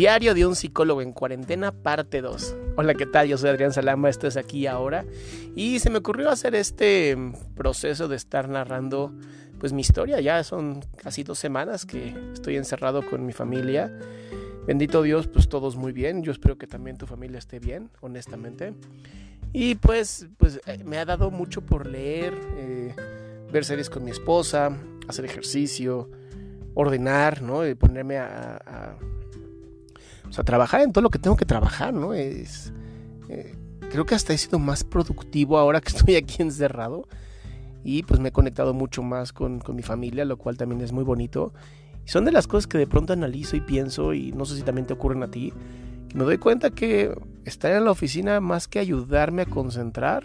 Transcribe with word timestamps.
Diario 0.00 0.32
de 0.32 0.46
un 0.46 0.56
psicólogo 0.56 1.02
en 1.02 1.12
cuarentena, 1.12 1.72
parte 1.72 2.22
2. 2.22 2.56
Hola, 2.76 2.94
¿qué 2.94 3.04
tal? 3.04 3.28
Yo 3.28 3.36
soy 3.36 3.50
Adrián 3.50 3.74
Salama, 3.74 4.08
esto 4.08 4.26
es 4.26 4.38
aquí 4.38 4.66
ahora. 4.66 5.04
Y 5.54 5.78
se 5.80 5.90
me 5.90 5.98
ocurrió 5.98 6.30
hacer 6.30 6.54
este 6.54 7.18
proceso 7.54 8.08
de 8.08 8.16
estar 8.16 8.48
narrando 8.48 9.12
pues 9.58 9.74
mi 9.74 9.82
historia. 9.82 10.18
Ya 10.20 10.42
son 10.42 10.80
casi 10.96 11.22
dos 11.22 11.38
semanas 11.38 11.84
que 11.84 12.14
estoy 12.32 12.56
encerrado 12.56 13.04
con 13.04 13.26
mi 13.26 13.34
familia. 13.34 13.94
Bendito 14.66 15.02
Dios, 15.02 15.26
pues 15.26 15.50
todos 15.50 15.76
muy 15.76 15.92
bien. 15.92 16.22
Yo 16.22 16.32
espero 16.32 16.56
que 16.56 16.66
también 16.66 16.96
tu 16.96 17.04
familia 17.04 17.36
esté 17.36 17.58
bien, 17.58 17.90
honestamente. 18.00 18.72
Y 19.52 19.74
pues, 19.74 20.28
pues 20.38 20.62
eh, 20.64 20.82
me 20.82 20.96
ha 20.96 21.04
dado 21.04 21.30
mucho 21.30 21.60
por 21.60 21.86
leer, 21.86 22.32
eh, 22.56 22.94
ver 23.52 23.66
series 23.66 23.90
con 23.90 24.02
mi 24.02 24.12
esposa, 24.12 24.74
hacer 25.08 25.26
ejercicio, 25.26 26.10
ordenar, 26.72 27.42
¿no? 27.42 27.68
Y 27.68 27.74
ponerme 27.74 28.16
a, 28.16 28.62
a 28.64 28.96
o 30.30 30.32
sea, 30.32 30.44
trabajar 30.44 30.80
en 30.82 30.92
todo 30.92 31.02
lo 31.02 31.10
que 31.10 31.18
tengo 31.18 31.36
que 31.36 31.44
trabajar, 31.44 31.92
¿no? 31.92 32.14
Es, 32.14 32.72
eh, 33.28 33.56
creo 33.90 34.06
que 34.06 34.14
hasta 34.14 34.32
he 34.32 34.38
sido 34.38 34.60
más 34.60 34.84
productivo 34.84 35.58
ahora 35.58 35.80
que 35.80 35.88
estoy 35.96 36.16
aquí 36.16 36.42
encerrado. 36.42 37.06
Y 37.82 38.02
pues 38.02 38.20
me 38.20 38.28
he 38.28 38.32
conectado 38.32 38.74
mucho 38.74 39.02
más 39.02 39.32
con, 39.32 39.58
con 39.58 39.74
mi 39.74 39.82
familia, 39.82 40.24
lo 40.24 40.36
cual 40.36 40.56
también 40.56 40.82
es 40.82 40.92
muy 40.92 41.02
bonito. 41.02 41.52
Y 42.06 42.10
son 42.10 42.24
de 42.24 42.32
las 42.32 42.46
cosas 42.46 42.66
que 42.66 42.78
de 42.78 42.86
pronto 42.86 43.12
analizo 43.12 43.56
y 43.56 43.60
pienso, 43.60 44.14
y 44.14 44.32
no 44.32 44.44
sé 44.44 44.56
si 44.56 44.62
también 44.62 44.86
te 44.86 44.92
ocurren 44.92 45.22
a 45.22 45.30
ti, 45.30 45.52
que 46.08 46.16
me 46.16 46.24
doy 46.24 46.38
cuenta 46.38 46.70
que 46.70 47.14
estar 47.44 47.72
en 47.72 47.84
la 47.84 47.90
oficina, 47.90 48.40
más 48.40 48.68
que 48.68 48.78
ayudarme 48.78 49.42
a 49.42 49.46
concentrar, 49.46 50.24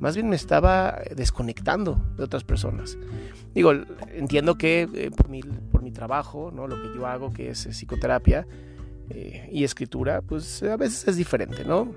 más 0.00 0.14
bien 0.14 0.28
me 0.28 0.36
estaba 0.36 0.98
desconectando 1.14 2.02
de 2.16 2.24
otras 2.24 2.44
personas. 2.44 2.98
Digo, 3.54 3.72
entiendo 4.12 4.58
que 4.58 4.88
eh, 4.92 5.10
por, 5.16 5.28
mi, 5.28 5.40
por 5.42 5.82
mi 5.82 5.92
trabajo, 5.92 6.50
¿no? 6.52 6.66
lo 6.66 6.82
que 6.82 6.88
yo 6.94 7.06
hago, 7.06 7.32
que 7.32 7.50
es 7.50 7.68
psicoterapia, 7.70 8.46
y 9.10 9.64
escritura, 9.64 10.22
pues 10.22 10.62
a 10.62 10.76
veces 10.76 11.08
es 11.08 11.16
diferente, 11.16 11.64
¿no? 11.64 11.92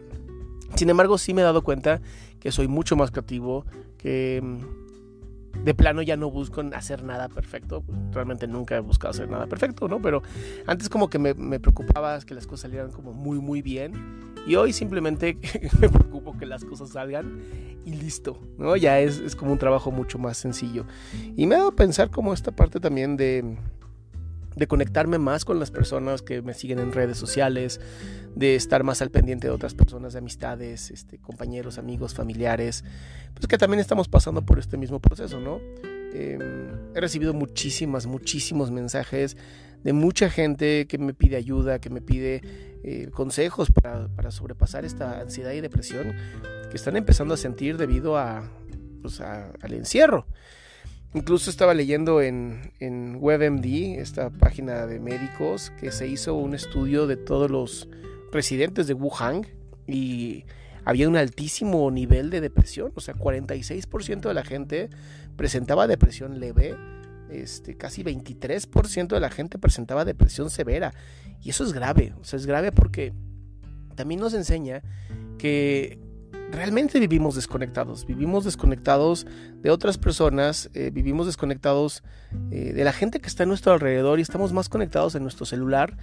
Sin 0.75 0.89
embargo, 0.89 1.17
sí 1.17 1.33
me 1.33 1.41
he 1.41 1.43
dado 1.45 1.63
cuenta 1.63 2.01
que 2.39 2.51
soy 2.51 2.67
mucho 2.67 2.95
más 2.95 3.11
creativo, 3.11 3.65
que 3.97 4.41
mm, 4.41 5.63
de 5.63 5.73
plano 5.73 6.01
ya 6.01 6.15
no 6.15 6.29
busco 6.31 6.61
hacer 6.73 7.03
nada 7.03 7.27
perfecto. 7.27 7.83
Realmente 8.11 8.47
nunca 8.47 8.77
he 8.77 8.79
buscado 8.79 9.11
hacer 9.11 9.29
nada 9.29 9.47
perfecto, 9.47 9.87
¿no? 9.87 10.01
Pero 10.01 10.21
antes 10.67 10.89
como 10.89 11.09
que 11.09 11.19
me, 11.19 11.33
me 11.33 11.59
preocupaba 11.59 12.19
que 12.21 12.33
las 12.33 12.47
cosas 12.47 12.61
salieran 12.61 12.91
como 12.91 13.13
muy, 13.13 13.39
muy 13.39 13.61
bien. 13.61 13.93
Y 14.47 14.55
hoy 14.55 14.73
simplemente 14.73 15.37
me 15.79 15.89
preocupo 15.89 16.37
que 16.37 16.45
las 16.45 16.63
cosas 16.63 16.89
salgan 16.89 17.41
y 17.85 17.91
listo, 17.91 18.39
¿no? 18.57 18.75
Ya 18.75 18.99
es, 18.99 19.19
es 19.19 19.35
como 19.35 19.51
un 19.51 19.57
trabajo 19.57 19.91
mucho 19.91 20.17
más 20.17 20.37
sencillo. 20.37 20.85
Y 21.35 21.45
me 21.45 21.55
ha 21.55 21.59
dado 21.59 21.71
a 21.71 21.75
pensar 21.75 22.09
como 22.09 22.33
esta 22.33 22.51
parte 22.51 22.79
también 22.79 23.17
de 23.17 23.57
de 24.55 24.67
conectarme 24.67 25.17
más 25.17 25.45
con 25.45 25.59
las 25.59 25.71
personas 25.71 26.21
que 26.21 26.41
me 26.41 26.53
siguen 26.53 26.79
en 26.79 26.91
redes 26.91 27.17
sociales, 27.17 27.79
de 28.35 28.55
estar 28.55 28.83
más 28.83 29.01
al 29.01 29.09
pendiente 29.09 29.47
de 29.47 29.53
otras 29.53 29.73
personas, 29.73 30.13
de 30.13 30.19
amistades, 30.19 30.91
este, 30.91 31.17
compañeros, 31.17 31.77
amigos, 31.77 32.13
familiares, 32.13 32.83
pues 33.33 33.47
que 33.47 33.57
también 33.57 33.79
estamos 33.79 34.07
pasando 34.07 34.41
por 34.41 34.59
este 34.59 34.77
mismo 34.77 34.99
proceso, 34.99 35.39
¿no? 35.39 35.59
Em, 36.13 36.41
he 36.95 37.01
recibido 37.01 37.33
muchísimas, 37.33 38.07
muchísimos 38.07 38.71
mensajes 38.71 39.37
de 39.83 39.93
mucha 39.93 40.29
gente 40.29 40.87
que 40.87 40.97
me 40.97 41.13
pide 41.13 41.35
ayuda, 41.37 41.79
que 41.79 41.89
me 41.89 42.01
pide 42.01 42.41
eh, 42.83 43.09
consejos 43.11 43.71
para, 43.71 44.07
para, 44.09 44.31
sobrepasar 44.31 44.85
esta 44.85 45.21
ansiedad 45.21 45.51
y 45.51 45.61
depresión 45.61 46.13
que 46.69 46.75
están 46.75 46.97
empezando 46.97 47.33
a 47.33 47.37
sentir 47.37 47.77
debido 47.77 48.17
a, 48.17 48.43
pues 49.01 49.21
a, 49.21 49.51
al 49.61 49.73
encierro. 49.73 50.25
Incluso 51.13 51.49
estaba 51.49 51.73
leyendo 51.73 52.21
en, 52.21 52.71
en, 52.79 53.17
WebMD, 53.19 53.99
esta 53.99 54.29
página 54.29 54.85
de 54.85 54.99
médicos, 54.99 55.71
que 55.79 55.91
se 55.91 56.07
hizo 56.07 56.35
un 56.35 56.53
estudio 56.53 57.07
de 57.07 57.17
todos 57.17 57.49
los 57.49 57.89
residentes 58.31 58.85
de 58.85 58.93
Wuhan 58.93 59.47
y 59.87 60.45
había 60.85 61.09
un 61.09 61.17
altísimo 61.17 61.89
nivel 61.89 62.29
de 62.29 62.41
depresión, 62.41 62.91
o 62.95 63.01
sea, 63.01 63.15
46% 63.15 64.21
de 64.21 64.33
la 64.33 64.43
gente 64.43 64.89
presentaba 65.35 65.87
depresión 65.87 66.39
leve, 66.39 66.75
este, 67.31 67.75
casi 67.75 68.03
23% 68.03 69.07
de 69.07 69.19
la 69.19 69.29
gente 69.29 69.57
presentaba 69.57 70.05
depresión 70.05 70.49
severa. 70.49 70.93
Y 71.41 71.49
eso 71.49 71.63
es 71.63 71.73
grave, 71.73 72.13
o 72.19 72.23
sea, 72.23 72.37
es 72.37 72.45
grave 72.45 72.71
porque 72.71 73.13
también 73.95 74.19
nos 74.19 74.33
enseña 74.33 74.81
que 75.37 75.99
realmente 76.51 76.99
vivimos 76.99 77.35
desconectados, 77.35 78.05
vivimos 78.05 78.45
desconectados 78.45 79.25
de 79.61 79.69
otras 79.69 79.97
personas, 79.97 80.69
eh, 80.73 80.89
vivimos 80.91 81.25
desconectados 81.25 82.03
eh, 82.51 82.73
de 82.73 82.83
la 82.83 82.93
gente 82.93 83.19
que 83.19 83.27
está 83.27 83.43
a 83.43 83.45
nuestro 83.45 83.73
alrededor 83.73 84.19
y 84.19 84.21
estamos 84.21 84.53
más 84.53 84.69
conectados 84.69 85.15
en 85.15 85.23
nuestro 85.23 85.45
celular, 85.45 85.95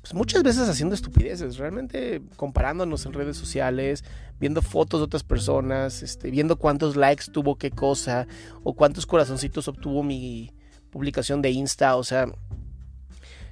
pues 0.00 0.14
muchas 0.14 0.42
veces 0.42 0.68
haciendo 0.68 0.94
estupideces, 0.94 1.56
realmente 1.56 2.22
comparándonos 2.36 3.04
en 3.06 3.12
redes 3.12 3.36
sociales, 3.36 4.04
viendo 4.38 4.62
fotos 4.62 5.00
de 5.00 5.04
otras 5.04 5.24
personas, 5.24 6.02
este, 6.02 6.30
viendo 6.30 6.56
cuántos 6.56 6.96
likes 6.96 7.24
tuvo 7.32 7.56
qué 7.56 7.70
cosa 7.70 8.26
o 8.62 8.74
cuántos 8.74 9.06
corazoncitos 9.06 9.68
obtuvo 9.68 10.02
mi 10.02 10.52
publicación 10.90 11.42
de 11.42 11.50
Insta, 11.50 11.96
o 11.96 12.04
sea, 12.04 12.26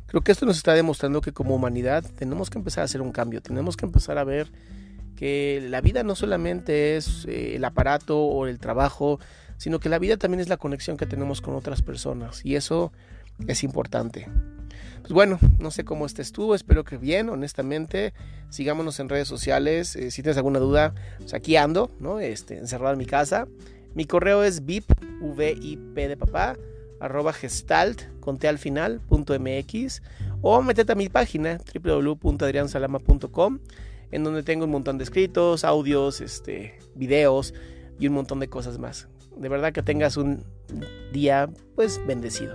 creo 0.06 0.22
que 0.22 0.32
esto 0.32 0.46
nos 0.46 0.56
está 0.56 0.74
demostrando 0.74 1.20
que 1.20 1.32
como 1.32 1.54
humanidad 1.54 2.04
tenemos 2.16 2.48
que 2.50 2.58
empezar 2.58 2.82
a 2.82 2.84
hacer 2.84 3.02
un 3.02 3.12
cambio, 3.12 3.42
tenemos 3.42 3.76
que 3.76 3.84
empezar 3.84 4.18
a 4.18 4.24
ver 4.24 4.50
que 5.16 5.66
la 5.68 5.80
vida 5.80 6.02
no 6.02 6.14
solamente 6.14 6.96
es 6.96 7.24
eh, 7.26 7.56
el 7.56 7.64
aparato 7.64 8.18
o 8.20 8.46
el 8.46 8.58
trabajo, 8.58 9.18
sino 9.56 9.80
que 9.80 9.88
la 9.88 9.98
vida 9.98 10.16
también 10.16 10.40
es 10.40 10.48
la 10.48 10.58
conexión 10.58 10.96
que 10.96 11.06
tenemos 11.06 11.40
con 11.40 11.54
otras 11.54 11.82
personas 11.82 12.44
y 12.44 12.56
eso 12.56 12.92
es 13.48 13.64
importante. 13.64 14.28
Pues 15.00 15.12
bueno, 15.12 15.38
no 15.58 15.70
sé 15.70 15.84
cómo 15.84 16.04
estés 16.04 16.32
tú, 16.32 16.54
espero 16.54 16.84
que 16.84 16.96
bien, 16.96 17.28
honestamente. 17.28 18.12
Sigámonos 18.50 18.98
en 19.00 19.08
redes 19.08 19.28
sociales. 19.28 19.94
Eh, 19.96 20.10
si 20.10 20.22
tienes 20.22 20.36
alguna 20.36 20.58
duda, 20.58 20.94
pues 21.18 21.32
aquí 21.32 21.56
ando, 21.56 21.90
¿no? 22.00 22.20
Este, 22.20 22.58
encerrado 22.58 22.92
en 22.92 22.98
mi 22.98 23.06
casa. 23.06 23.46
Mi 23.94 24.04
correo 24.04 24.42
es 24.42 24.66
vip, 24.66 24.84
v 25.20 25.54
de 25.94 26.16
papá, 26.16 26.56
arroba 27.00 27.32
gestalt, 27.32 28.02
conté 28.20 28.48
al 28.48 28.58
final, 28.58 29.00
punto 29.00 29.34
mx, 29.38 30.02
o 30.42 30.60
métete 30.60 30.92
a 30.92 30.96
mi 30.96 31.08
página, 31.08 31.58
www.adriansalama.com 31.72 33.60
en 34.10 34.24
donde 34.24 34.42
tengo 34.42 34.64
un 34.64 34.70
montón 34.70 34.98
de 34.98 35.04
escritos, 35.04 35.64
audios, 35.64 36.20
este, 36.20 36.78
videos 36.94 37.54
y 37.98 38.08
un 38.08 38.14
montón 38.14 38.40
de 38.40 38.48
cosas 38.48 38.78
más. 38.78 39.08
De 39.36 39.48
verdad 39.48 39.72
que 39.72 39.82
tengas 39.82 40.16
un 40.16 40.44
día 41.12 41.50
pues 41.74 42.00
bendecido. 42.06 42.54